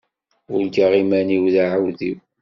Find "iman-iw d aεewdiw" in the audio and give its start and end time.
1.01-2.17